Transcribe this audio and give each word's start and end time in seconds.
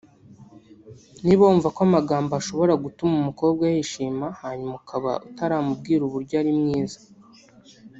Niba 1.25 1.41
wumva 1.47 1.67
ko 1.75 1.79
amagambo 1.87 2.31
ashobora 2.39 2.73
gutuma 2.83 3.13
umukobwa 3.17 3.63
yishima 3.73 4.27
hanyuma 4.41 4.73
ukaba 4.81 5.11
utaramubwira 5.27 6.01
uburyo 6.05 6.35
ari 6.41 6.51
mwiza 6.59 6.99